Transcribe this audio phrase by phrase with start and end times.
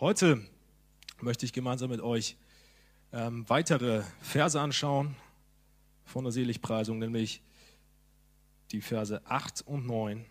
[0.00, 0.44] Heute
[1.20, 2.36] möchte ich gemeinsam mit euch
[3.12, 5.14] ähm, weitere Verse anschauen
[6.04, 7.40] von der Seligpreisung, nämlich
[8.72, 10.26] die Verse 8 und 9,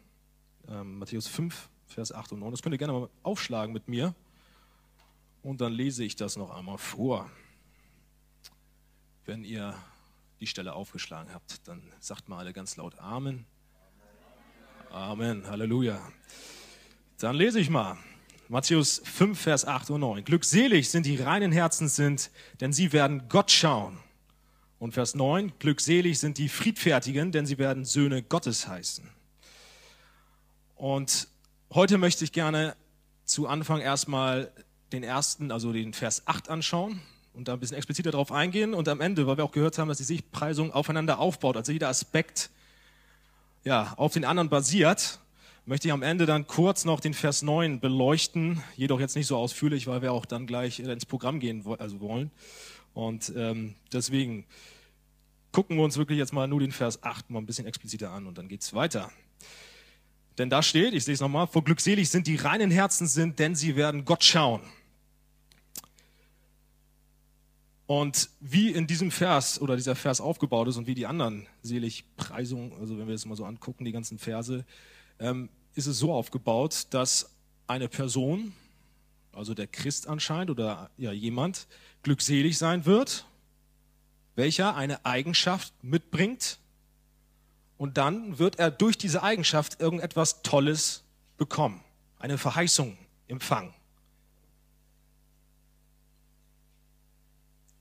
[0.68, 2.52] ähm, Matthäus 5, Vers 8 und 9.
[2.52, 4.14] Das könnt ihr gerne mal aufschlagen mit mir
[5.44, 7.32] und dann lese ich das noch einmal vor.
[9.24, 9.82] Wenn ihr
[10.42, 13.46] die Stelle aufgeschlagen habt, dann sagt mal alle ganz laut Amen.
[14.92, 16.02] Amen, Halleluja.
[17.18, 17.98] Dann lese ich mal.
[18.54, 20.26] Matthäus 5, Vers 8 und 9.
[20.26, 22.30] Glückselig sind die reinen Herzen sind,
[22.62, 23.98] denn sie werden Gott schauen.
[24.78, 29.10] Und Vers 9, glückselig sind die Friedfertigen, denn sie werden Söhne Gottes heißen.
[30.76, 31.30] Und
[31.74, 32.76] heute möchte ich gerne
[33.26, 34.52] zu Anfang erstmal
[34.92, 37.02] den ersten, also den Vers 8 anschauen
[37.34, 38.76] und da ein bisschen expliziter darauf eingehen.
[38.76, 41.90] Und am Ende, weil wir auch gehört haben, dass die Sichtpreisung aufeinander aufbaut, also jeder
[41.90, 42.52] Aspekt
[43.64, 45.22] ja, auf den anderen basiert,
[45.66, 49.38] möchte ich am Ende dann kurz noch den Vers 9 beleuchten, jedoch jetzt nicht so
[49.38, 52.32] ausführlich, weil wir auch dann gleich ins Programm gehen also wollen.
[52.94, 54.46] Und ähm, deswegen
[55.52, 58.28] gucken wir uns wirklich jetzt mal nur den Vers 8 mal ein bisschen expliziter an
[58.28, 59.12] und dann geht es weiter.
[60.38, 63.56] Denn da steht, ich sehe es nochmal, vor glückselig sind die reinen Herzen sind, denn
[63.56, 64.62] sie werden Gott schauen.
[67.86, 72.74] Und wie in diesem Vers oder dieser Vers aufgebaut ist und wie die anderen Seligpreisungen,
[72.80, 74.66] also wenn wir es mal so angucken, die ganzen Verse,
[75.24, 77.30] ähm, ist es so aufgebaut, dass
[77.66, 78.54] eine Person,
[79.32, 81.68] also der Christ anscheinend oder ja, jemand,
[82.04, 83.26] glückselig sein wird,
[84.36, 86.60] welcher eine Eigenschaft mitbringt
[87.78, 91.04] und dann wird er durch diese Eigenschaft irgendetwas Tolles
[91.38, 91.82] bekommen,
[92.20, 93.74] eine Verheißung empfangen.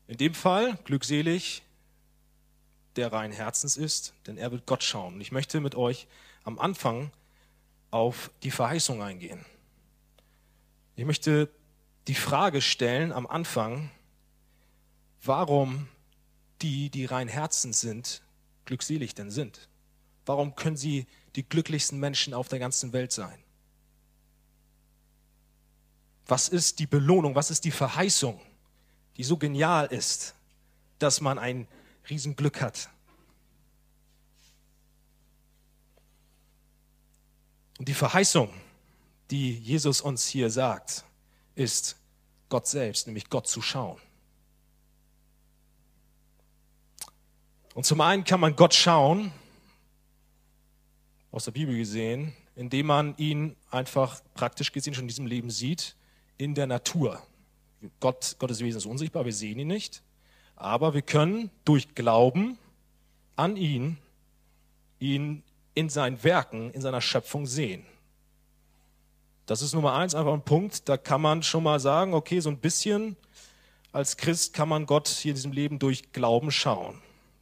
[0.06, 1.62] In dem Fall glückselig,
[2.96, 5.14] der rein Herzens ist, denn er wird Gott schauen.
[5.14, 6.06] Und ich möchte mit euch
[6.44, 7.10] am Anfang
[7.92, 9.44] auf die Verheißung eingehen.
[10.96, 11.48] Ich möchte
[12.08, 13.90] die Frage stellen am Anfang,
[15.22, 15.88] warum
[16.62, 18.22] die, die rein Herzens sind,
[18.64, 19.68] glückselig denn sind.
[20.26, 21.06] Warum können sie
[21.36, 23.38] die glücklichsten Menschen auf der ganzen Welt sein?
[26.26, 28.40] Was ist die Belohnung, was ist die Verheißung,
[29.16, 30.34] die so genial ist,
[30.98, 31.68] dass man ein
[32.08, 32.88] Riesenglück hat?
[37.78, 38.52] Und die Verheißung,
[39.30, 41.04] die Jesus uns hier sagt,
[41.54, 41.96] ist
[42.48, 43.98] Gott selbst, nämlich Gott zu schauen.
[47.74, 49.32] Und zum einen kann man Gott schauen,
[51.30, 55.96] aus der Bibel gesehen, indem man ihn einfach praktisch gesehen schon in diesem Leben sieht,
[56.36, 57.22] in der Natur.
[58.00, 60.02] Gott, Gottes Wesen ist unsichtbar, wir sehen ihn nicht,
[60.54, 62.58] aber wir können durch Glauben
[63.34, 63.96] an ihn,
[65.00, 65.42] ihn
[65.74, 67.84] in seinen Werken, in seiner Schöpfung sehen.
[69.46, 72.50] Das ist Nummer eins, einfach ein Punkt, da kann man schon mal sagen, okay, so
[72.50, 73.16] ein bisschen
[73.92, 77.00] als Christ kann man Gott hier in diesem Leben durch Glauben schauen.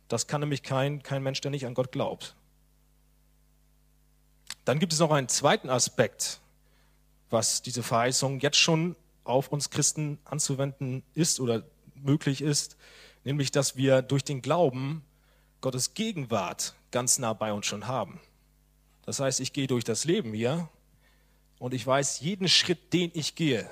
[0.08, 2.34] Das kann nämlich kein, kein Mensch, der nicht an Gott glaubt.
[4.64, 6.40] Dann gibt es noch einen zweiten Aspekt,
[7.30, 11.62] was diese Verheißung jetzt schon auf uns Christen anzuwenden ist oder
[11.94, 12.76] möglich ist,
[13.22, 15.04] nämlich dass wir durch den Glauben
[15.60, 18.20] Gottes Gegenwart ganz nah bei uns schon haben.
[19.06, 20.68] Das heißt, ich gehe durch das Leben hier
[21.58, 23.70] und ich weiß, jeden Schritt, den ich gehe,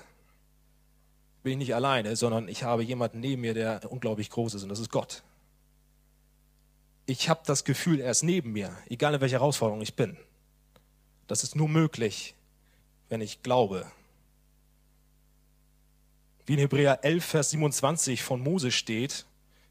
[1.43, 4.69] bin ich nicht alleine, sondern ich habe jemanden neben mir, der unglaublich groß ist und
[4.69, 5.23] das ist Gott.
[7.07, 10.17] Ich habe das Gefühl, er ist neben mir, egal in welcher Herausforderung ich bin.
[11.27, 12.35] Das ist nur möglich,
[13.09, 13.91] wenn ich glaube.
[16.45, 19.27] Wie in Hebräer 11, Vers 27 von Mose steht,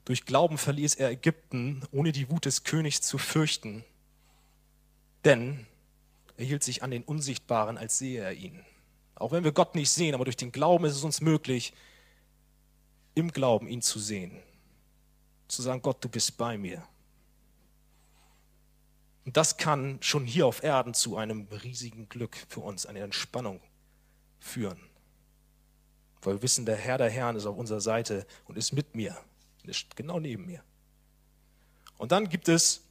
[0.07, 3.84] durch Glauben verließ er Ägypten, ohne die Wut des Königs zu fürchten,
[5.25, 5.68] denn
[6.38, 8.66] er hielt sich an den Unsichtbaren, als sehe er ihn.
[9.16, 11.73] Auch wenn wir Gott nicht sehen, aber durch den Glauben ist es uns möglich,
[13.16, 14.31] im Glauben ihn zu sehen.
[15.50, 16.88] Zu sagen, Gott, du bist bei mir.
[19.25, 23.59] Und das kann schon hier auf Erden zu einem riesigen Glück für uns, eine Entspannung
[24.39, 24.79] führen.
[26.22, 29.18] Weil wir wissen, der Herr der Herren ist auf unserer Seite und ist mit mir
[29.95, 30.63] genau neben mir.
[31.97, 32.83] Und dann gibt es,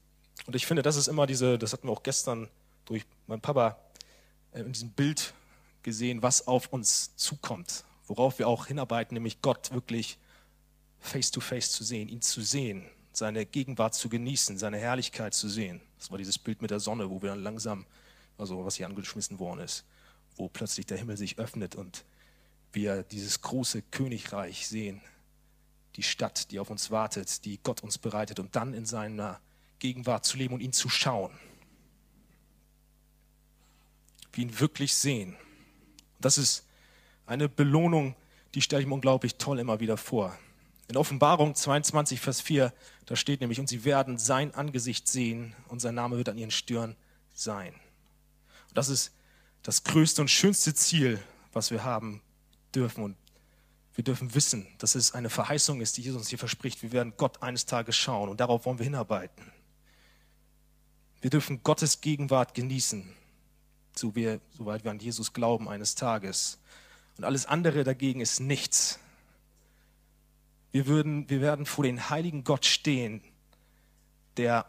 [0.46, 2.48] und ich finde, das ist immer diese, das hatten wir auch gestern
[2.84, 3.78] durch meinen Papa
[4.52, 5.34] äh, in diesem Bild
[5.82, 10.18] gesehen, was auf uns zukommt, worauf wir auch hinarbeiten, nämlich Gott wirklich
[10.98, 15.48] face to face zu sehen, ihn zu sehen, seine Gegenwart zu genießen, seine Herrlichkeit zu
[15.48, 15.80] sehen.
[15.98, 17.86] Das war dieses Bild mit der Sonne, wo wir dann langsam,
[18.36, 19.84] also was hier angeschmissen worden ist,
[20.36, 22.04] wo plötzlich der Himmel sich öffnet und
[22.72, 25.00] wir dieses große Königreich sehen,
[25.96, 29.40] die Stadt, die auf uns wartet, die Gott uns bereitet und dann in seiner
[29.78, 31.32] Gegenwart zu leben und ihn zu schauen.
[34.32, 35.36] Wir ihn wirklich sehen.
[36.20, 36.64] Das ist
[37.24, 38.14] Eine Belohnung,
[38.54, 40.38] die stelle ich mir unglaublich toll immer wieder vor.
[40.86, 42.72] In Offenbarung 22, Vers 4,
[43.06, 46.52] da steht nämlich, und sie werden sein Angesicht sehen und sein Name wird an ihren
[46.52, 46.94] Stirn
[47.34, 47.74] sein.
[48.68, 49.12] Und das ist
[49.64, 51.20] das größte und schönste Ziel,
[51.52, 52.22] was wir haben
[52.72, 53.02] dürfen.
[53.02, 53.16] Und
[53.96, 56.82] wir dürfen wissen, dass es eine Verheißung ist, die Jesus uns hier verspricht.
[56.82, 59.50] Wir werden Gott eines Tages schauen und darauf wollen wir hinarbeiten.
[61.22, 63.10] Wir dürfen Gottes Gegenwart genießen,
[63.96, 66.58] so wir, soweit wir an Jesus glauben eines Tages.
[67.16, 69.00] Und alles andere dagegen ist nichts.
[70.72, 73.22] Wir, würden, wir werden vor den heiligen Gott stehen,
[74.36, 74.66] der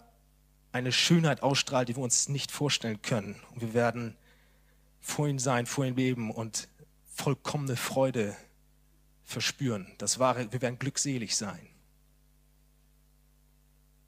[0.71, 3.35] eine Schönheit ausstrahlt, die wir uns nicht vorstellen können.
[3.51, 4.15] Und wir werden
[5.01, 6.69] vor ihm sein, vor ihm leben und
[7.13, 8.37] vollkommene Freude
[9.27, 9.93] verspüren.
[9.97, 11.67] Das wahre, wir werden glückselig sein.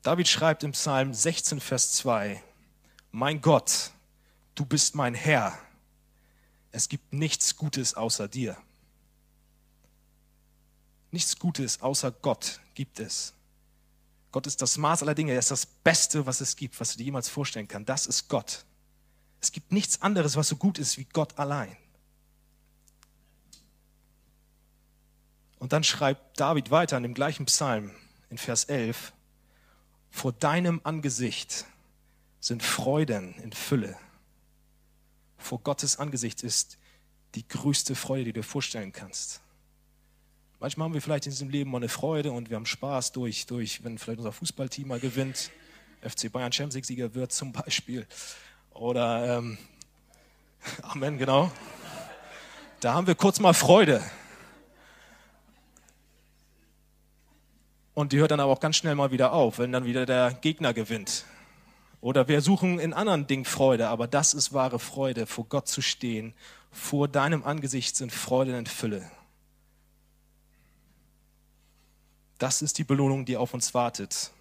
[0.01, 2.42] David schreibt im Psalm 16, Vers 2,
[3.12, 3.92] Mein Gott,
[4.56, 5.60] du bist mein Herr.
[6.71, 8.57] Es gibt nichts Gutes außer dir.
[11.12, 13.33] Nichts Gutes außer Gott gibt es.
[14.31, 15.33] Gott ist das Maß aller Dinge.
[15.33, 17.89] Er ist das Beste, was es gibt, was du dir jemals vorstellen kannst.
[17.89, 18.63] Das ist Gott.
[19.42, 21.75] Es gibt nichts anderes, was so gut ist wie Gott allein.
[25.59, 27.91] Und dann schreibt David weiter in dem gleichen Psalm
[28.29, 29.13] in Vers 11,
[30.09, 31.65] vor deinem Angesicht
[32.39, 33.97] sind Freuden in Fülle.
[35.38, 36.77] Vor Gottes Angesicht ist
[37.35, 39.41] die größte Freude, die du dir vorstellen kannst.
[40.59, 43.45] Manchmal haben wir vielleicht in diesem Leben mal eine Freude und wir haben Spaß durch,
[43.45, 45.51] durch wenn vielleicht unser Fußballteam mal gewinnt,
[46.01, 48.07] FC Bayern Champions League-Sieger wird zum Beispiel.
[48.71, 49.57] Oder, ähm,
[50.81, 51.51] Amen, genau.
[52.79, 54.03] Da haben wir kurz mal Freude.
[57.99, 60.31] Und die hört dann aber auch ganz schnell mal wieder auf, wenn dann wieder der
[60.31, 61.25] Gegner gewinnt.
[61.99, 65.81] Oder wir suchen in anderen Dingen Freude, aber das ist wahre Freude, vor Gott zu
[65.81, 66.33] stehen.
[66.71, 69.11] Vor deinem Angesicht sind Freude in Fülle.
[72.37, 74.31] Das ist die Belohnung, die auf uns wartet.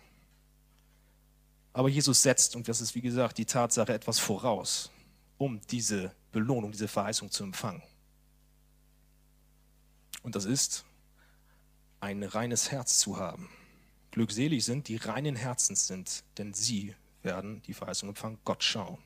[1.73, 4.93] Aber Jesus setzt, und das ist wie gesagt die Tatsache, etwas voraus,
[5.37, 7.83] um diese Belohnung, diese Verheißung zu empfangen.
[10.23, 10.85] Und das ist,
[12.01, 13.49] ein reines Herz zu haben.
[14.11, 18.99] Glückselig sind, die reinen Herzens sind, denn sie werden die Verheißung empfangen, Gott schauen.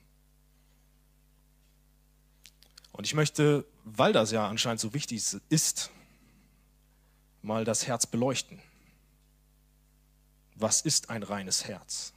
[2.92, 5.90] Und ich möchte, weil das ja anscheinend so wichtig ist,
[7.40, 8.60] mal das Herz beleuchten
[10.62, 12.12] was ist ein reines Herz?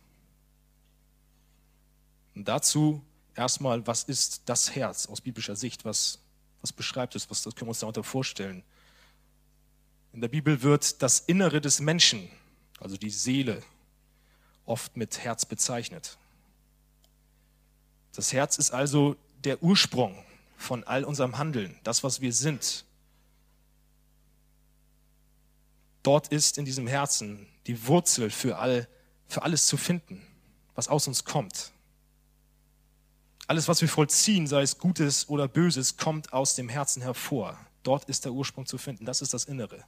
[2.36, 5.84] Und dazu erstmal, was ist das Herz aus biblischer Sicht?
[5.84, 6.20] Was,
[6.62, 7.30] was beschreibt es?
[7.30, 8.64] Was das können wir uns darunter vorstellen?
[10.16, 12.30] In der Bibel wird das Innere des Menschen,
[12.80, 13.62] also die Seele,
[14.66, 16.18] oft mit Herz bezeichnet.
[18.14, 20.24] Das Herz ist also der Ursprung
[20.56, 22.86] von all unserem Handeln, das, was wir sind.
[26.02, 28.88] Dort ist in diesem Herzen die Wurzel für, all,
[29.28, 30.26] für alles zu finden,
[30.76, 31.74] was aus uns kommt.
[33.48, 37.60] Alles, was wir vollziehen, sei es Gutes oder Böses, kommt aus dem Herzen hervor.
[37.84, 39.04] Dort ist der Ursprung zu finden.
[39.04, 39.84] Das ist das Innere.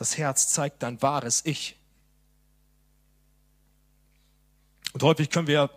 [0.00, 1.76] Das Herz zeigt dein wahres Ich.
[4.94, 5.68] Und häufig können wir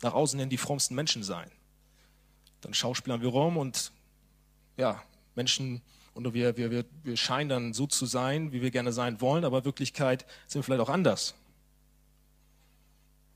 [0.00, 1.50] nach außen hin die frommsten Menschen sein.
[2.60, 3.90] Dann schauspielern wir rum und
[4.76, 5.02] ja,
[5.34, 5.82] Menschen
[6.14, 9.44] und wir, wir, wir, wir scheinen dann so zu sein, wie wir gerne sein wollen,
[9.44, 11.34] aber in Wirklichkeit sind wir vielleicht auch anders.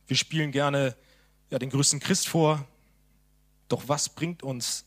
[0.06, 0.96] Wir spielen gerne
[1.50, 2.64] ja, den größten Christ vor,
[3.66, 4.84] doch was bringt uns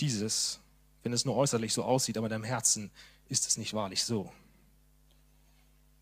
[0.00, 0.60] dieses,
[1.02, 2.90] wenn es nur äußerlich so aussieht, aber in deinem Herzen
[3.32, 4.32] ist es nicht wahrlich so?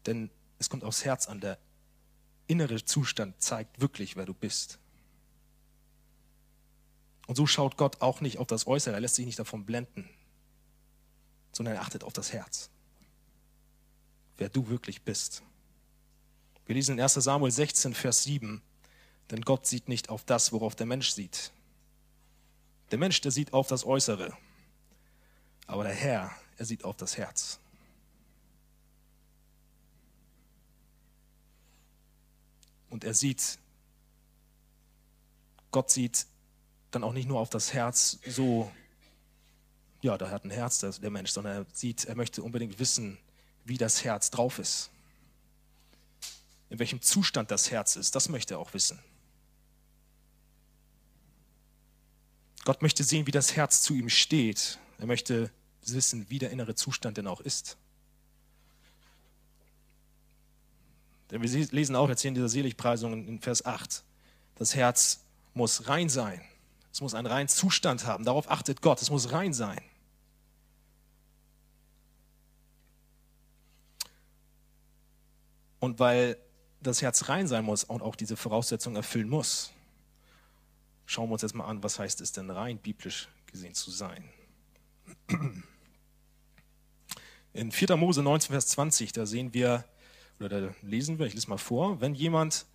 [0.04, 1.58] Denn es kommt aufs Herz an, der
[2.46, 4.78] innere Zustand zeigt wirklich, wer du bist.
[7.26, 10.08] Und so schaut Gott auch nicht auf das Äußere, er lässt sich nicht davon blenden
[11.52, 12.70] sondern er achtet auf das Herz.
[14.36, 15.42] Wer du wirklich bist.
[16.66, 18.62] Wir lesen in 1 Samuel 16, Vers 7,
[19.30, 21.52] denn Gott sieht nicht auf das, worauf der Mensch sieht.
[22.90, 24.36] Der Mensch, der sieht auf das Äußere,
[25.66, 27.58] aber der Herr, er sieht auf das Herz.
[32.90, 33.58] Und er sieht,
[35.70, 36.26] Gott sieht
[36.90, 38.70] dann auch nicht nur auf das Herz so,
[40.02, 43.16] ja, da hat ein Herz der Mensch, sondern er sieht, er möchte unbedingt wissen,
[43.64, 44.90] wie das Herz drauf ist.
[46.68, 48.98] In welchem Zustand das Herz ist, das möchte er auch wissen.
[52.64, 54.78] Gott möchte sehen, wie das Herz zu ihm steht.
[54.98, 55.50] Er möchte
[55.84, 57.76] wissen, wie der innere Zustand denn auch ist.
[61.30, 64.02] Denn wir lesen auch jetzt hier in dieser Seligpreisung in Vers 8,
[64.56, 65.20] das Herz
[65.54, 66.40] muss rein sein,
[66.92, 68.24] Es muss einen reinen Zustand haben.
[68.24, 69.00] Darauf achtet Gott.
[69.00, 69.80] Es muss rein sein.
[75.78, 76.36] Und weil
[76.82, 79.72] das Herz rein sein muss und auch diese Voraussetzung erfüllen muss,
[81.06, 84.28] schauen wir uns jetzt mal an, was heißt es denn rein biblisch gesehen zu sein.
[87.52, 87.96] In 4.
[87.96, 89.84] Mose 19, Vers 20, da sehen wir,
[90.38, 92.66] oder da lesen wir, ich lese mal vor, wenn jemand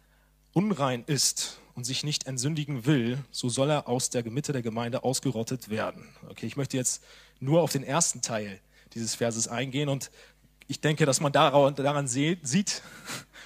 [0.52, 5.04] unrein ist und sich nicht entsündigen will, so soll er aus der Mitte der Gemeinde
[5.04, 6.10] ausgerottet werden.
[6.30, 7.04] Okay, ich möchte jetzt
[7.40, 8.60] nur auf den ersten Teil
[8.94, 10.12] dieses Verses eingehen und
[10.68, 12.42] ich denke, dass man daran sieht,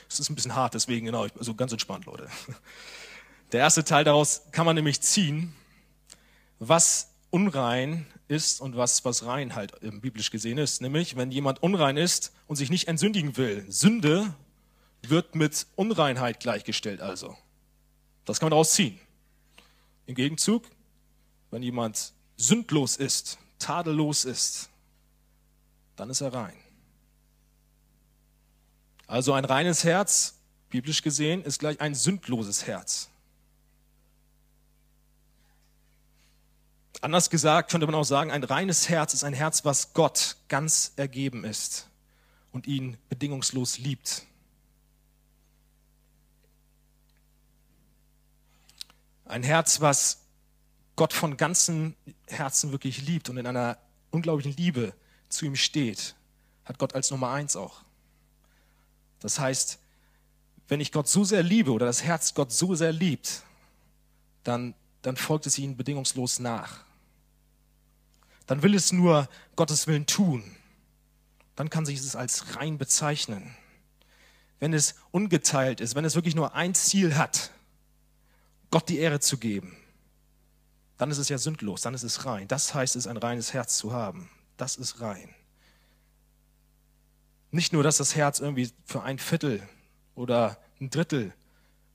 [0.10, 2.28] es ist ein bisschen hart, deswegen genau, also ganz entspannt, Leute.
[3.52, 5.54] Der erste Teil daraus kann man nämlich ziehen,
[6.60, 10.82] was unrein ist und was, was rein halt biblisch gesehen ist.
[10.82, 13.66] Nämlich, wenn jemand unrein ist und sich nicht entsündigen will.
[13.70, 14.34] Sünde
[15.02, 17.36] wird mit Unreinheit gleichgestellt also.
[18.26, 19.00] Das kann man daraus ziehen.
[20.06, 20.66] Im Gegenzug,
[21.52, 24.70] wenn jemand sündlos ist, tadellos ist,
[25.96, 26.56] dann ist er rein.
[29.08, 33.09] Also ein reines Herz, biblisch gesehen, ist gleich ein sündloses Herz.
[37.02, 40.92] Anders gesagt könnte man auch sagen, ein reines Herz ist ein Herz, was Gott ganz
[40.98, 41.88] ergeben ist
[42.52, 44.26] und ihn bedingungslos liebt.
[49.26, 50.26] Ein Herz, was
[50.96, 51.96] Gott von ganzem
[52.28, 53.78] Herzen wirklich liebt und in einer
[54.12, 54.94] unglaublichen Liebe
[55.30, 56.16] zu ihm steht,
[56.66, 57.82] hat Gott als Nummer eins auch.
[59.22, 59.80] Das heißt,
[60.68, 63.44] wenn ich Gott so sehr liebe oder das Herz Gott so sehr liebt,
[64.44, 66.89] dann, dann folgt es ihnen bedingungslos nach.
[68.50, 70.44] Dann will es nur Gottes Willen tun.
[71.56, 73.56] Dann kann sich es als rein bezeichnen.
[74.60, 77.52] Wenn es ungeteilt ist, wenn es wirklich nur ein Ziel hat,
[78.72, 79.78] Gott die Ehre zu geben,
[80.98, 82.48] dann ist es ja sündlos, dann ist es rein.
[82.48, 84.32] Das heißt es, ein reines Herz zu haben.
[84.58, 85.30] Das ist rein.
[87.52, 89.62] Nicht nur, dass das Herz irgendwie für ein Viertel
[90.16, 91.36] oder ein Drittel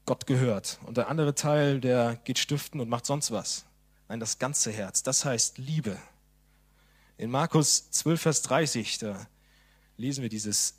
[0.07, 3.65] Gott gehört und der andere Teil, der geht stiften und macht sonst was.
[4.09, 5.99] Nein, das ganze Herz, das heißt Liebe.
[7.17, 9.27] In Markus 12, Vers 30, da
[9.97, 10.75] lesen wir dieses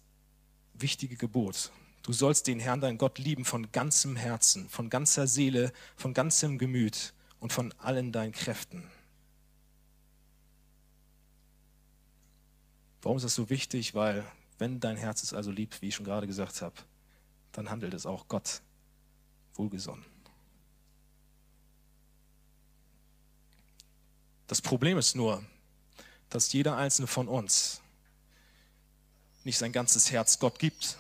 [0.74, 1.72] wichtige Gebot.
[2.02, 6.58] Du sollst den Herrn, dein Gott, lieben von ganzem Herzen, von ganzer Seele, von ganzem
[6.58, 8.84] Gemüt und von allen deinen Kräften.
[13.02, 13.96] Warum ist das so wichtig?
[13.96, 14.26] Weil
[14.58, 16.76] wenn dein Herz es also liebt, wie ich schon gerade gesagt habe,
[17.54, 18.62] dann handelt es auch Gott
[19.54, 20.06] wohlgesonnen.
[24.48, 25.44] Das Problem ist nur,
[26.30, 27.82] dass jeder einzelne von uns
[29.44, 30.98] nicht sein ganzes Herz Gott gibt,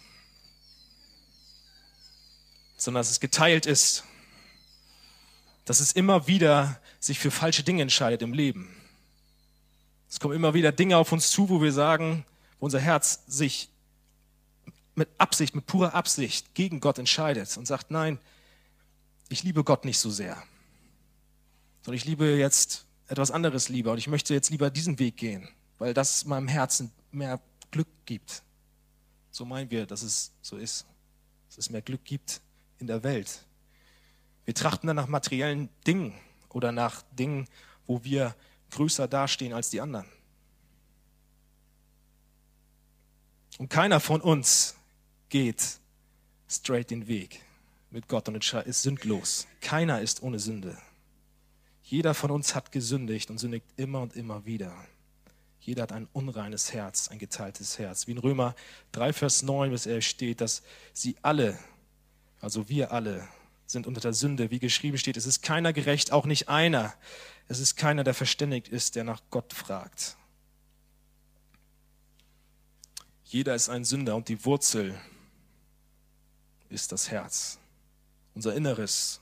[2.78, 4.04] sondern dass es geteilt ist,
[5.66, 8.76] dass es immer wieder sich für falsche Dinge entscheidet im Leben.
[10.10, 12.26] Es kommen immer wieder Dinge auf uns zu, wo wir sagen,
[12.60, 13.70] wo unser Herz sich
[14.94, 18.20] mit Absicht, mit purer Absicht gegen Gott entscheidet und sagt, nein,
[19.28, 20.42] ich liebe Gott nicht so sehr,
[21.82, 25.48] sondern ich liebe jetzt etwas anderes lieber und ich möchte jetzt lieber diesen Weg gehen,
[25.78, 27.40] weil das meinem Herzen mehr
[27.72, 28.44] Glück gibt.
[29.32, 30.86] So meinen wir, dass es so ist,
[31.48, 32.42] dass es mehr Glück gibt
[32.80, 33.46] in der Welt.
[34.46, 36.14] Wir trachten dann nach materiellen Dingen
[36.50, 37.48] oder nach Dingen,
[37.88, 38.36] wo wir
[38.72, 40.08] größer dastehen als die anderen.
[43.58, 44.76] Und keiner von uns
[45.30, 45.80] geht
[46.50, 47.42] straight den Weg
[47.90, 49.48] mit Gott und ist sündlos.
[49.62, 50.78] Keiner ist ohne Sünde.
[51.88, 54.76] Jeder von uns hat gesündigt und sündigt immer und immer wieder.
[55.60, 58.08] Jeder hat ein unreines Herz, ein geteiltes Herz.
[58.08, 58.56] Wie in Römer
[58.94, 60.64] 3, Vers 9 bis 11 steht, dass
[60.94, 61.60] sie alle,
[62.42, 63.28] also wir alle,
[63.68, 64.50] sind unter der Sünde.
[64.50, 66.94] Wie geschrieben steht, es ist keiner gerecht, auch nicht einer.
[67.48, 70.18] Es ist keiner, der verständigt ist, der nach Gott fragt.
[73.26, 75.00] Jeder ist ein Sünder und die Wurzel
[76.70, 77.60] ist das Herz.
[78.34, 79.22] Unser Inneres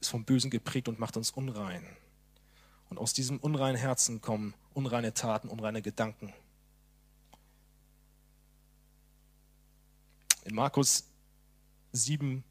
[0.00, 1.86] ist vom Bösen geprägt und macht uns unrein.
[2.92, 6.34] Und aus diesem unreinen Herzen kommen unreine Taten, unreine Gedanken.
[10.44, 11.04] In Markus
[11.92, 12.44] 7,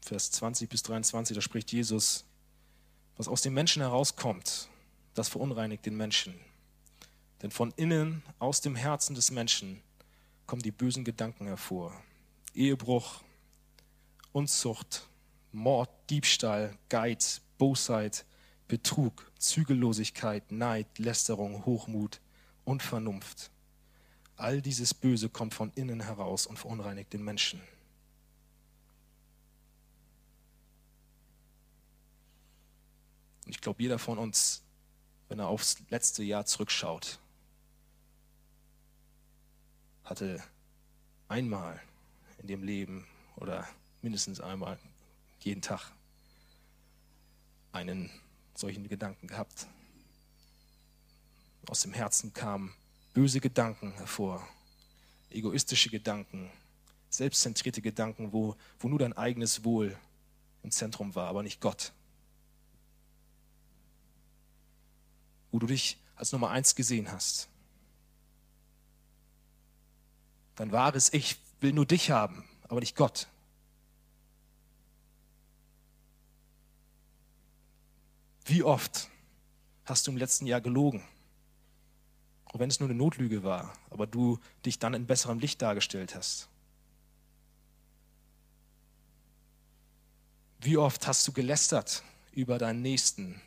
[0.00, 2.24] Vers 20 bis 23, da spricht Jesus,
[3.16, 4.68] was aus dem Menschen herauskommt,
[5.14, 6.36] das verunreinigt den Menschen.
[7.42, 9.82] Denn von innen, aus dem Herzen des Menschen,
[10.46, 12.00] kommen die bösen Gedanken hervor.
[12.54, 13.24] Ehebruch,
[14.30, 15.08] Unzucht,
[15.50, 18.24] Mord, Diebstahl, Geiz, Bosheit,
[18.68, 22.20] Betrug, Zügellosigkeit, Neid, Lästerung, Hochmut,
[22.64, 23.50] Unvernunft.
[24.36, 27.60] All dieses Böse kommt von innen heraus und verunreinigt den Menschen.
[33.44, 34.62] Und ich glaube, jeder von uns,
[35.28, 37.18] wenn er aufs letzte Jahr zurückschaut,
[40.04, 40.42] hatte
[41.28, 41.80] einmal
[42.38, 43.06] in dem Leben
[43.36, 43.68] oder
[44.02, 44.78] mindestens einmal
[45.40, 45.92] jeden Tag
[47.72, 48.10] einen
[48.54, 49.66] solchen Gedanken gehabt.
[51.66, 52.74] Aus dem Herzen kamen
[53.14, 54.46] böse Gedanken hervor,
[55.30, 56.50] egoistische Gedanken,
[57.08, 59.96] selbstzentrierte Gedanken, wo, wo nur dein eigenes Wohl
[60.62, 61.92] im Zentrum war, aber nicht Gott.
[65.50, 67.48] Wo du dich als Nummer eins gesehen hast.
[70.56, 73.28] Dein wahres Ich will nur dich haben, aber nicht Gott.
[78.44, 79.08] Wie oft
[79.84, 81.02] hast du im letzten Jahr gelogen?
[82.44, 86.14] Auch wenn es nur eine Notlüge war, aber du dich dann in besserem Licht dargestellt
[86.14, 86.48] hast.
[90.60, 93.40] Wie oft hast du gelästert über deinen Nächsten,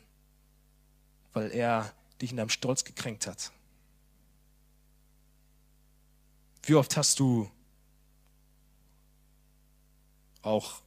[1.32, 3.52] weil er dich in deinem Stolz gekränkt hat?
[6.62, 7.50] Wie oft hast du
[10.42, 10.82] auch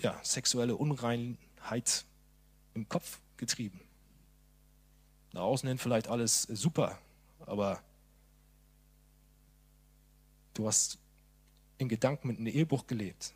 [0.00, 2.04] ja, sexuelle Unreinheit
[2.76, 3.80] im Kopf getrieben?
[5.32, 6.98] Nach außen hin vielleicht alles super,
[7.44, 7.82] aber
[10.54, 10.98] du hast
[11.78, 13.32] in Gedanken mit einem Ehebruch gelebt.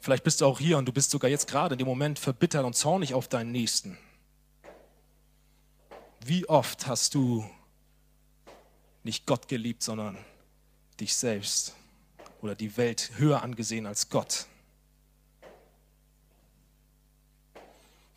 [0.00, 2.64] Vielleicht bist du auch hier und du bist sogar jetzt gerade in dem Moment verbittert
[2.64, 3.98] und zornig auf deinen Nächsten.
[6.24, 7.48] Wie oft hast du
[9.02, 10.16] nicht Gott geliebt, sondern
[11.00, 11.74] dich selbst
[12.40, 14.46] oder die Welt höher angesehen als Gott?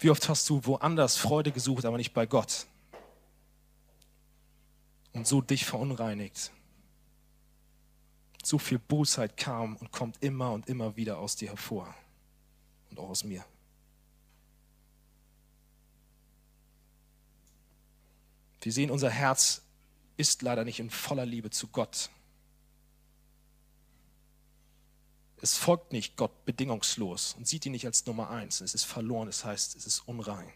[0.01, 2.65] Wie oft hast du woanders Freude gesucht, aber nicht bei Gott?
[5.13, 6.51] Und so dich verunreinigt.
[8.43, 11.93] So viel Bosheit kam und kommt immer und immer wieder aus dir hervor
[12.89, 13.45] und auch aus mir.
[18.61, 19.61] Wir sehen, unser Herz
[20.17, 22.09] ist leider nicht in voller Liebe zu Gott.
[25.41, 28.61] Es folgt nicht Gott bedingungslos und sieht ihn nicht als Nummer eins.
[28.61, 30.47] Es ist verloren, das heißt, es ist unrein.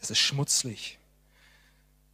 [0.00, 0.98] Es ist schmutzlich.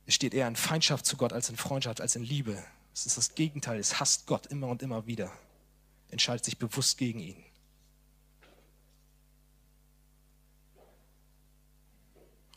[0.07, 2.65] Es steht eher in Feindschaft zu Gott als in Freundschaft, als in Liebe.
[2.95, 5.31] Es ist das Gegenteil, es hasst Gott immer und immer wieder,
[6.09, 7.45] entscheidet sich bewusst gegen ihn.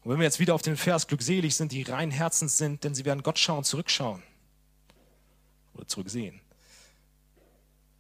[0.02, 2.96] Und wenn wir jetzt wieder auf den Vers glückselig sind, die rein Herzens sind, denn
[2.96, 4.24] sie werden Gott schauen, zurückschauen
[5.74, 6.40] oder zurücksehen,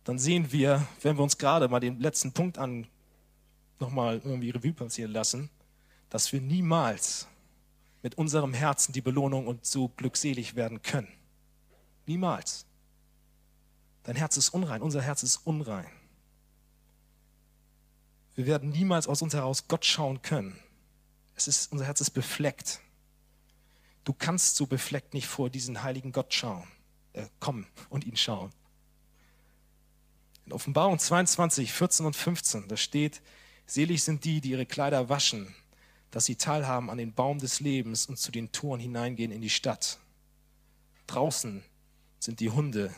[0.09, 2.87] dann sehen wir, wenn wir uns gerade mal den letzten Punkt an
[3.79, 5.51] nochmal irgendwie Revue passieren lassen,
[6.09, 7.27] dass wir niemals
[8.01, 11.09] mit unserem Herzen die Belohnung und so glückselig werden können.
[12.07, 12.65] Niemals.
[14.01, 15.85] Dein Herz ist unrein, unser Herz ist unrein.
[18.33, 20.57] Wir werden niemals aus uns heraus Gott schauen können.
[21.35, 22.81] Es ist, unser Herz ist befleckt.
[24.05, 26.67] Du kannst so befleckt nicht vor diesen heiligen Gott schauen,
[27.13, 28.51] äh, kommen und ihn schauen.
[30.49, 33.21] In Offenbarung 22, 14 und 15, da steht,
[33.67, 35.53] selig sind die, die ihre Kleider waschen,
[36.09, 39.51] dass sie teilhaben an den Baum des Lebens und zu den Toren hineingehen in die
[39.51, 39.99] Stadt.
[41.05, 41.63] Draußen
[42.17, 42.91] sind die Hunde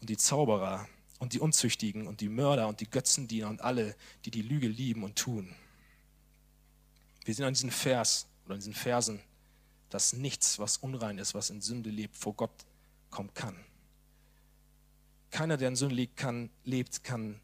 [0.00, 4.30] und die Zauberer und die Unzüchtigen und die Mörder und die Götzendiener und alle, die
[4.30, 5.54] die Lüge lieben und tun.
[7.26, 9.20] Wir sehen an diesem Vers oder an diesen Versen,
[9.90, 12.64] dass nichts, was unrein ist, was in Sünde lebt, vor Gott
[13.10, 13.62] kommen kann.
[15.30, 17.40] Keiner, der in Sünde lebt, kann, lebt, kann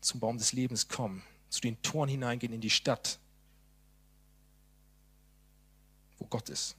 [0.00, 3.18] zum Baum des Lebens kommen, zu den Toren hineingehen in die Stadt,
[6.18, 6.76] wo Gott ist.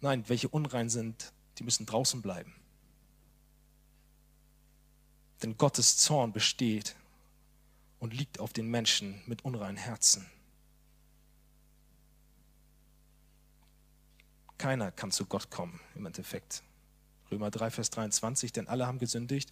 [0.00, 2.54] Nein, welche unrein sind, die müssen draußen bleiben.
[5.42, 6.96] Denn Gottes Zorn besteht
[7.98, 10.26] und liegt auf den Menschen mit unreinen Herzen.
[14.58, 16.62] Keiner kann zu Gott kommen im Endeffekt.
[17.30, 19.50] Römer 3, Vers 23, denn alle haben gesündigt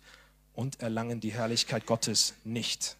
[0.53, 2.97] und erlangen die Herrlichkeit Gottes nicht.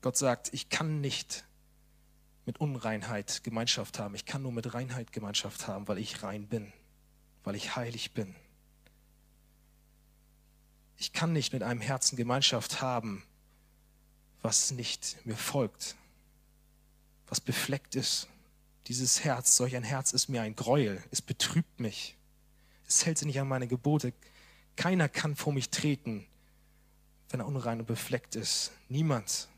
[0.00, 1.44] Gott sagt, ich kann nicht
[2.44, 4.14] mit Unreinheit Gemeinschaft haben.
[4.14, 6.72] Ich kann nur mit Reinheit Gemeinschaft haben, weil ich rein bin,
[7.42, 8.34] weil ich heilig bin.
[10.96, 13.24] Ich kann nicht mit einem Herzen Gemeinschaft haben,
[14.42, 15.96] was nicht mir folgt,
[17.28, 18.28] was befleckt ist.
[18.86, 22.16] Dieses Herz, solch ein Herz ist mir ein Gräuel, es betrübt mich,
[22.86, 24.12] es hält sich nicht an meine Gebote.
[24.76, 26.26] Keiner kann vor mich treten,
[27.30, 28.70] wenn er unrein und befleckt ist.
[28.88, 29.48] Niemand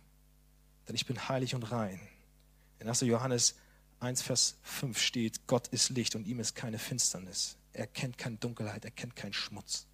[0.88, 2.00] denn ich bin heilig und rein.
[2.80, 3.02] In 1.
[3.02, 3.56] Johannes
[4.00, 7.56] 1, Vers 5 steht, Gott ist Licht und ihm ist keine Finsternis.
[7.72, 9.86] Er kennt keine Dunkelheit, er kennt keinen Schmutz.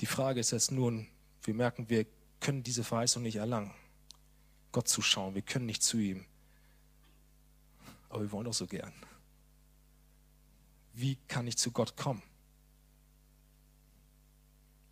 [0.00, 1.06] Die Frage ist jetzt nun,
[1.42, 2.06] wir merken, wir
[2.40, 3.72] können diese Verheißung nicht erlangen,
[4.72, 6.24] Gott zu schauen, wir können nicht zu ihm.
[8.08, 8.92] Aber wir wollen doch so gern.
[10.94, 12.22] Wie kann ich zu Gott kommen?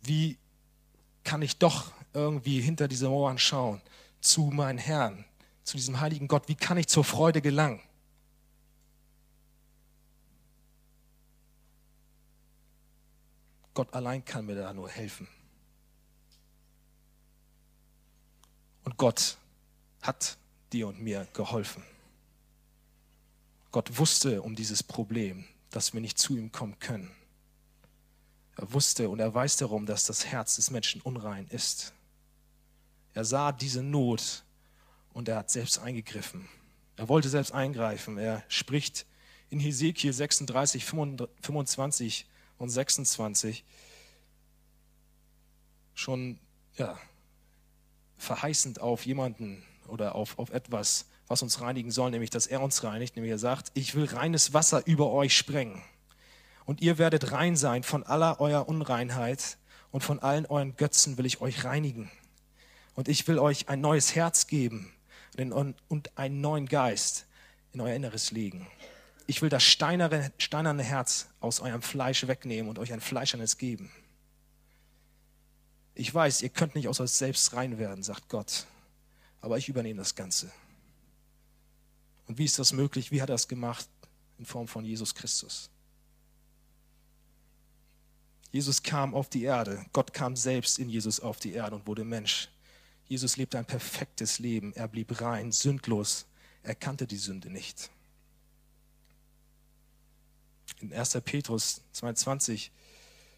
[0.01, 0.37] Wie
[1.23, 3.81] kann ich doch irgendwie hinter diese Mauern schauen
[4.21, 5.25] zu meinem Herrn,
[5.63, 6.47] zu diesem heiligen Gott?
[6.47, 7.81] Wie kann ich zur Freude gelangen?
[13.73, 15.27] Gott allein kann mir da nur helfen.
[18.83, 19.37] Und Gott
[20.01, 20.37] hat
[20.71, 21.83] dir und mir geholfen.
[23.71, 27.11] Gott wusste um dieses Problem, dass wir nicht zu ihm kommen können.
[28.55, 31.93] Er wusste und er weiß darum, dass das Herz des Menschen unrein ist.
[33.13, 34.43] Er sah diese Not
[35.13, 36.47] und er hat selbst eingegriffen.
[36.95, 38.17] Er wollte selbst eingreifen.
[38.17, 39.05] Er spricht
[39.49, 42.27] in Hesekiel 36, 25
[42.59, 43.63] und 26
[45.95, 46.39] schon
[46.75, 46.97] ja,
[48.17, 52.83] verheißend auf jemanden oder auf, auf etwas, was uns reinigen soll, nämlich dass er uns
[52.83, 55.81] reinigt, nämlich er sagt, ich will reines Wasser über euch sprengen
[56.65, 59.57] und ihr werdet rein sein von aller eurer Unreinheit
[59.91, 62.11] und von allen euren Götzen will ich euch reinigen.
[62.93, 64.93] Und ich will euch ein neues Herz geben
[65.35, 67.25] und einen neuen Geist
[67.71, 68.67] in euer Inneres legen.
[69.29, 73.91] Ich will das steinerne, steinerne Herz aus eurem Fleisch wegnehmen und euch ein fleischernes geben.
[75.93, 78.65] Ich weiß, ihr könnt nicht aus euch selbst rein werden, sagt Gott,
[79.39, 80.51] aber ich übernehme das Ganze.
[82.25, 83.11] Und wie ist das möglich?
[83.11, 83.87] Wie hat er das gemacht?
[84.39, 85.69] In Form von Jesus Christus.
[88.51, 89.85] Jesus kam auf die Erde.
[89.93, 92.49] Gott kam selbst in Jesus auf die Erde und wurde Mensch.
[93.07, 94.73] Jesus lebte ein perfektes Leben.
[94.73, 96.25] Er blieb rein, sündlos.
[96.63, 97.91] Er kannte die Sünde nicht.
[100.79, 101.19] In 1.
[101.23, 102.71] Petrus 22,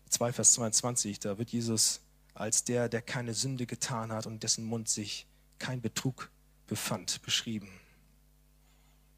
[0.09, 2.01] 2 Vers 22, da wird Jesus
[2.33, 5.25] als der, der keine Sünde getan hat und dessen Mund sich
[5.59, 6.29] kein Betrug
[6.67, 7.69] befand, beschrieben.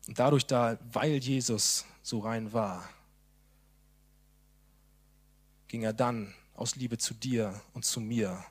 [0.07, 2.87] Und dadurch, da, weil Jesus so rein war,
[5.67, 8.43] ging er dann aus Liebe zu dir und zu mir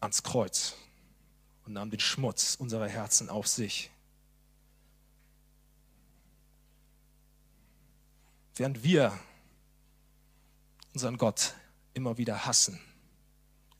[0.00, 0.74] ans Kreuz
[1.64, 3.90] und nahm den Schmutz unserer Herzen auf sich.
[8.58, 9.16] Während wir
[10.92, 11.54] unseren Gott
[11.94, 12.80] immer wieder hassen,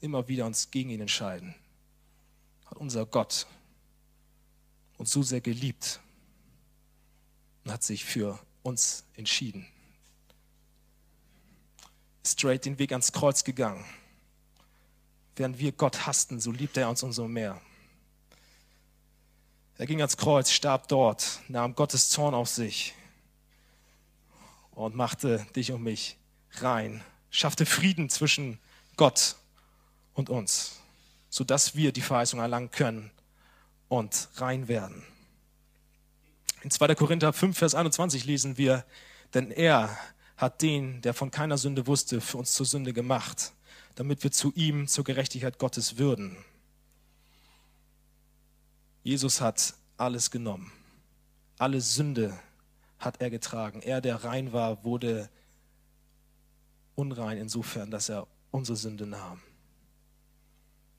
[0.00, 1.56] immer wieder uns gegen ihn entscheiden,
[2.64, 3.48] hat unser Gott
[4.96, 5.98] uns so sehr geliebt
[7.64, 9.66] und hat sich für uns entschieden.
[12.24, 13.84] Straight den Weg ans Kreuz gegangen.
[15.34, 17.60] Während wir Gott hassten, so liebte er uns umso mehr.
[19.76, 22.94] Er ging ans Kreuz, starb dort, nahm Gottes Zorn auf sich
[24.78, 26.16] und machte dich und mich
[26.52, 28.60] rein, schaffte Frieden zwischen
[28.96, 29.34] Gott
[30.14, 30.78] und uns,
[31.30, 33.10] sodass wir die Verheißung erlangen können,
[33.88, 35.02] und rein werden.
[36.62, 36.94] In 2.
[36.94, 38.84] Korinther 5, Vers 21 lesen wir,
[39.32, 39.96] denn er
[40.36, 43.52] hat den, der von keiner Sünde wusste, für uns zur Sünde gemacht,
[43.94, 46.36] damit wir zu ihm zur Gerechtigkeit Gottes würden.
[49.02, 50.70] Jesus hat alles genommen.
[51.56, 52.38] Alle Sünde
[52.98, 53.80] hat er getragen.
[53.82, 55.30] Er, der rein war, wurde
[56.94, 59.40] unrein insofern, dass er unsere Sünde nahm.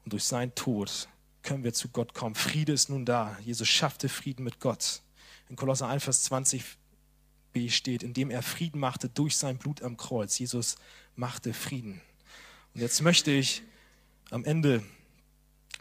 [0.06, 1.10] Und durch seinen Tod
[1.44, 2.36] können wir zu Gott kommen.
[2.36, 3.38] Friede ist nun da.
[3.44, 5.02] Jesus schaffte Frieden mit Gott.
[5.50, 10.38] In Kolosser 1, Vers 20b steht, indem er Frieden machte durch sein Blut am Kreuz.
[10.40, 10.78] Jesus
[11.16, 12.02] machte Frieden.
[12.74, 13.64] Und jetzt möchte ich
[14.30, 14.84] am Ende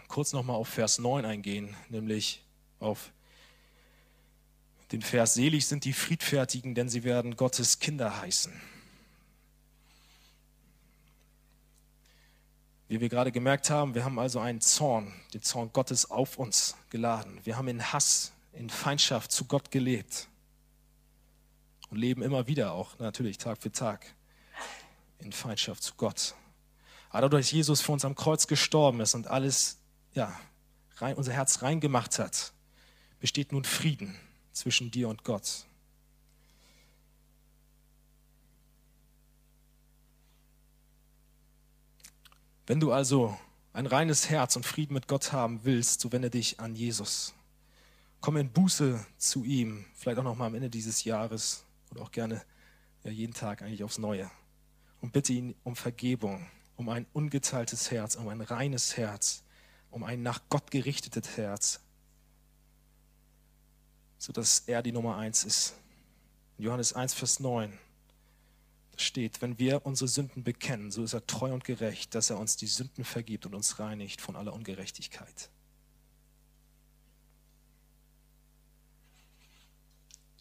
[0.08, 2.42] kurz nochmal auf Vers 9 eingehen, nämlich
[2.80, 3.12] auf
[4.92, 8.52] den Vers, selig sind die Friedfertigen, denn sie werden Gottes Kinder heißen.
[12.88, 16.74] Wie wir gerade gemerkt haben, wir haben also einen Zorn, den Zorn Gottes auf uns
[16.88, 17.38] geladen.
[17.44, 20.28] Wir haben in Hass, in Feindschaft zu Gott gelebt
[21.90, 24.14] und leben immer wieder auch, natürlich Tag für Tag,
[25.18, 26.34] in Feindschaft zu Gott.
[27.10, 29.80] Aber dadurch, dass Jesus für uns am Kreuz gestorben ist und alles,
[30.14, 30.34] ja,
[30.96, 32.54] rein, unser Herz reingemacht hat,
[33.20, 34.18] besteht nun Frieden
[34.58, 35.66] zwischen dir und Gott.
[42.66, 43.38] Wenn du also
[43.72, 47.34] ein reines Herz und Frieden mit Gott haben willst, so wende dich an Jesus.
[48.20, 52.10] Komm in Buße zu ihm, vielleicht auch noch mal am Ende dieses Jahres oder auch
[52.10, 52.42] gerne
[53.04, 54.30] ja, jeden Tag eigentlich aufs Neue.
[55.00, 56.46] Und bitte ihn um Vergebung
[56.78, 59.42] um ein ungeteiltes Herz, um ein reines Herz,
[59.90, 61.80] um ein nach Gott gerichtetes Herz,
[64.18, 65.74] sodass er die Nummer eins ist.
[66.58, 67.78] In Johannes 1, Vers 9
[68.96, 72.56] steht, wenn wir unsere Sünden bekennen, so ist er treu und gerecht, dass er uns
[72.56, 75.50] die Sünden vergibt und uns reinigt von aller Ungerechtigkeit.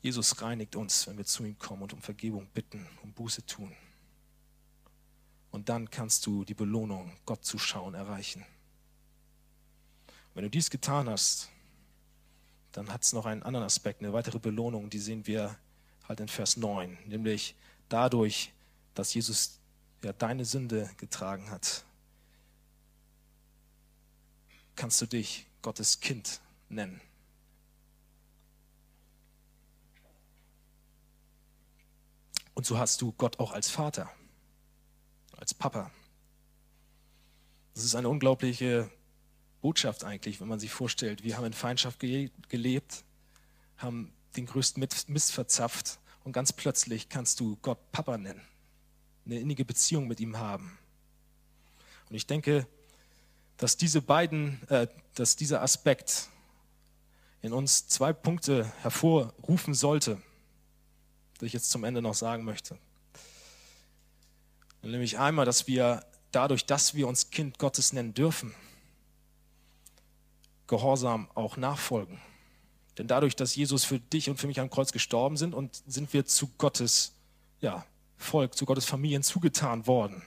[0.02, 3.76] Jesus reinigt uns, wenn wir zu ihm kommen und um Vergebung bitten, um Buße tun.
[5.52, 8.46] Und dann kannst du die Belohnung, Gott zu schauen, erreichen.
[10.34, 11.50] Wenn du dies getan hast,
[12.78, 15.58] dann hat es noch einen anderen Aspekt, eine weitere Belohnung, die sehen wir
[16.08, 17.56] halt in Vers 9, nämlich
[17.90, 18.54] dadurch,
[18.94, 19.58] dass Jesus
[20.04, 21.84] ja deine Sünde getragen hat,
[24.76, 27.02] kannst du dich Gottes Kind nennen.
[32.54, 34.08] Und so hast du Gott auch als Vater,
[35.36, 35.90] als Papa.
[37.74, 38.92] Das ist eine unglaubliche
[39.62, 43.04] Botschaft eigentlich, wenn man sich vorstellt, wir haben in Feindschaft gelebt,
[43.78, 48.42] haben den größten Mist verzapft und ganz plötzlich kannst du Gott Papa nennen,
[49.26, 50.78] eine innige Beziehung mit ihm haben.
[52.10, 52.68] Und ich denke,
[53.58, 56.30] dass diese beiden, äh, dass dieser Aspekt
[57.42, 60.22] in uns zwei Punkte hervorrufen sollte
[61.40, 62.78] die ich jetzt zum Ende noch sagen möchte.
[64.82, 68.54] Nämlich einmal, dass wir dadurch, dass wir uns Kind Gottes nennen dürfen,
[70.68, 72.20] Gehorsam auch nachfolgen.
[72.98, 76.14] Denn dadurch, dass Jesus für dich und für mich am Kreuz gestorben sind und sind
[76.14, 77.14] wir zu Gottes
[77.62, 77.86] ja,
[78.18, 80.24] Volk, zu Gottes Familien zugetan worden.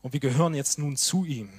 [0.00, 1.50] Und wir gehören jetzt nun zu ihm.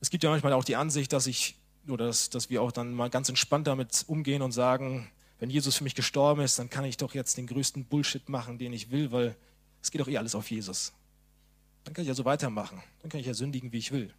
[0.00, 1.56] Es gibt ja manchmal auch die Ansicht, dass ich,
[1.88, 5.76] oder dass, dass wir auch dann mal ganz entspannt damit umgehen und sagen, wenn Jesus
[5.76, 8.90] für mich gestorben ist, dann kann ich doch jetzt den größten Bullshit machen, den ich
[8.90, 9.36] will, weil
[9.82, 10.92] es geht doch eh alles auf Jesus.
[11.84, 12.82] Dann kann ich ja so weitermachen.
[13.02, 14.12] Dann kann ich ja sündigen, wie ich will.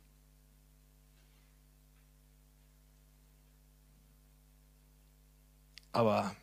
[5.98, 6.36] Aber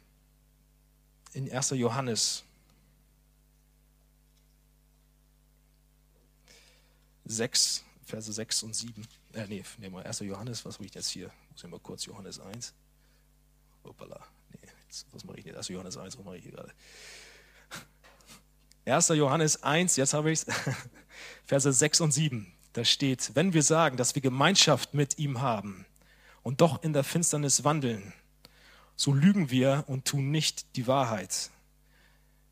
[1.33, 1.71] in 1.
[1.71, 2.43] Johannes
[7.25, 10.19] 6, Verse 6 und 7, äh, nee, nehmen wir 1.
[10.19, 11.31] Johannes, was will ich jetzt hier?
[11.53, 12.75] Muss ich mal kurz Johannes 1.
[13.85, 14.27] Hoppala.
[14.51, 14.69] Nee,
[15.13, 15.57] was mache ich nicht?
[15.57, 15.69] 1.
[15.69, 16.73] Johannes 1, was mache ich hier gerade?
[18.87, 19.09] 1.
[19.11, 20.47] Johannes 1, jetzt habe ich es,
[21.47, 22.53] Verse 6 und 7.
[22.73, 25.87] Da steht, wenn wir sagen, dass wir Gemeinschaft mit ihm haben
[26.43, 28.13] und doch in der Finsternis wandeln,
[28.97, 31.51] so lügen wir und tun nicht die Wahrheit.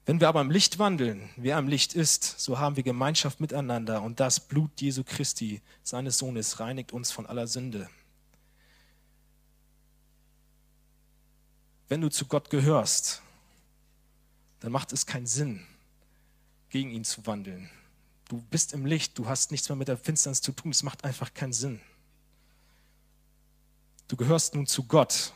[0.04, 4.02] Wenn wir aber im Licht wandeln, wer im Licht ist, so haben wir Gemeinschaft miteinander
[4.02, 7.88] und das Blut Jesu Christi, seines Sohnes, reinigt uns von aller Sünde.
[11.92, 13.20] wenn du zu Gott gehörst,
[14.60, 15.62] dann macht es keinen Sinn,
[16.70, 17.68] gegen ihn zu wandeln.
[18.30, 21.04] Du bist im Licht, du hast nichts mehr mit der Finsternis zu tun, es macht
[21.04, 21.82] einfach keinen Sinn.
[24.08, 25.34] Du gehörst nun zu Gott.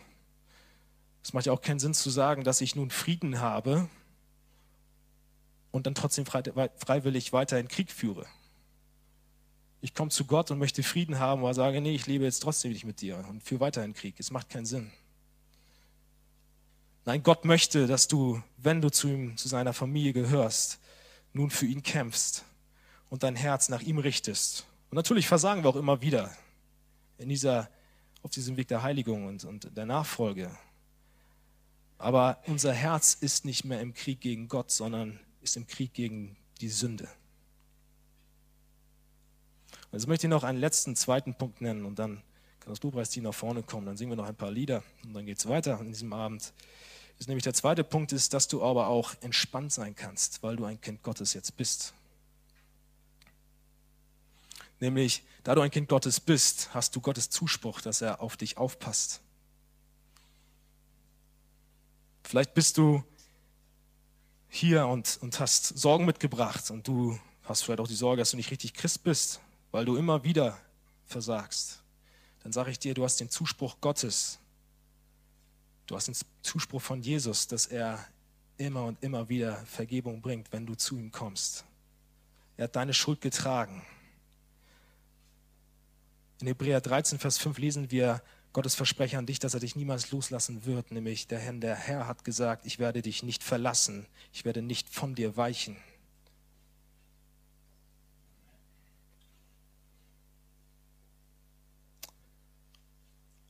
[1.26, 3.88] Es macht ja auch keinen Sinn zu sagen, dass ich nun Frieden habe
[5.72, 8.26] und dann trotzdem freiwillig weiterhin Krieg führe.
[9.80, 12.70] Ich komme zu Gott und möchte Frieden haben, aber sage, nee, ich lebe jetzt trotzdem
[12.70, 14.20] nicht mit dir und führe weiterhin Krieg.
[14.20, 14.92] Es macht keinen Sinn.
[17.04, 20.78] Nein, Gott möchte, dass du, wenn du zu ihm, zu seiner Familie gehörst,
[21.32, 22.44] nun für ihn kämpfst
[23.10, 24.64] und dein Herz nach ihm richtest.
[24.90, 26.30] Und natürlich versagen wir auch immer wieder
[27.18, 27.68] in dieser,
[28.22, 30.56] auf diesem Weg der Heiligung und, und der Nachfolge.
[31.98, 36.36] Aber unser Herz ist nicht mehr im Krieg gegen Gott, sondern ist im Krieg gegen
[36.60, 37.08] die Sünde.
[39.92, 42.22] Jetzt möchte ich noch einen letzten, zweiten Punkt nennen und dann
[42.60, 43.86] kann das Lobpreisteam nach vorne kommen.
[43.86, 46.52] Dann singen wir noch ein paar Lieder und dann geht es weiter an diesem Abend
[47.18, 50.64] ist nämlich der zweite Punkt ist, dass du aber auch entspannt sein kannst, weil du
[50.64, 51.94] ein Kind Gottes jetzt bist.
[54.80, 58.58] Nämlich, da du ein Kind Gottes bist, hast du Gottes Zuspruch, dass er auf dich
[58.58, 59.22] aufpasst.
[62.26, 63.02] Vielleicht bist du
[64.48, 68.36] hier und, und hast Sorgen mitgebracht und du hast vielleicht auch die Sorge, dass du
[68.36, 70.58] nicht richtig Christ bist, weil du immer wieder
[71.04, 71.82] versagst.
[72.42, 74.38] Dann sage ich dir, du hast den Zuspruch Gottes,
[75.86, 78.04] Du hast den Zuspruch von Jesus, dass er
[78.58, 81.64] immer und immer wieder Vergebung bringt, wenn du zu ihm kommst.
[82.56, 83.84] Er hat deine Schuld getragen.
[86.40, 88.20] In Hebräer 13, Vers 5 lesen wir
[88.56, 92.06] Gottes Versprechen an dich, dass er dich niemals loslassen wird, nämlich der Herr, der Herr
[92.06, 95.76] hat gesagt, ich werde dich nicht verlassen, ich werde nicht von dir weichen.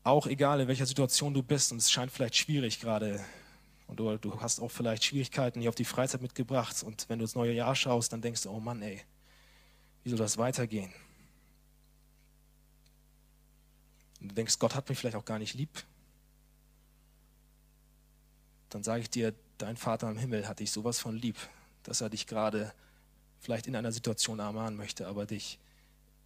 [0.03, 3.25] Auch egal, in welcher Situation du bist, und es scheint vielleicht schwierig gerade
[3.87, 6.83] Und du, du hast auch vielleicht Schwierigkeiten hier auf die Freizeit mitgebracht.
[6.83, 9.03] Und wenn du ins neue Jahr schaust, dann denkst du, oh Mann, ey,
[10.03, 10.93] wie soll das weitergehen?
[14.21, 15.85] Und du denkst, Gott hat mich vielleicht auch gar nicht lieb.
[18.71, 21.37] Dann sage ich dir, dein Vater im Himmel hat dich sowas von lieb,
[21.83, 22.73] dass er dich gerade
[23.41, 25.59] vielleicht in einer Situation ermahnen möchte, aber dich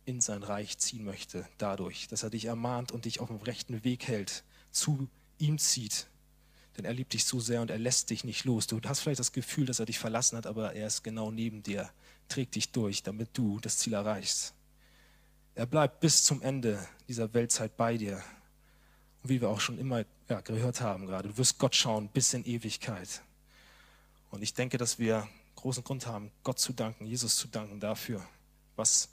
[0.04, 3.84] in sein Reich ziehen möchte, dadurch, dass er dich ermahnt und dich auf dem rechten
[3.84, 6.06] Weg hält, zu ihm zieht.
[6.76, 8.66] Denn er liebt dich so sehr und er lässt dich nicht los.
[8.66, 11.62] Du hast vielleicht das Gefühl, dass er dich verlassen hat, aber er ist genau neben
[11.62, 11.90] dir,
[12.28, 14.54] trägt dich durch, damit du das Ziel erreichst.
[15.60, 18.22] Er bleibt bis zum Ende dieser Weltzeit bei dir.
[19.22, 22.32] Und wie wir auch schon immer ja, gehört haben gerade, du wirst Gott schauen bis
[22.32, 23.20] in Ewigkeit.
[24.30, 28.26] Und ich denke, dass wir großen Grund haben, Gott zu danken, Jesus zu danken dafür,
[28.76, 29.10] was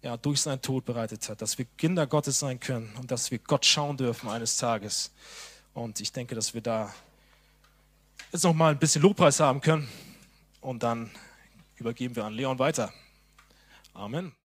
[0.00, 3.38] er durch seinen Tod bereitet hat, dass wir Kinder Gottes sein können und dass wir
[3.38, 5.12] Gott schauen dürfen eines Tages.
[5.74, 6.94] Und ich denke, dass wir da
[8.32, 9.86] jetzt noch mal ein bisschen Lobpreis haben können
[10.62, 11.10] und dann
[11.76, 12.90] übergeben wir an Leon weiter.
[13.92, 14.34] Amen.